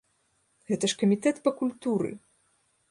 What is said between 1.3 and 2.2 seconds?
па культуры!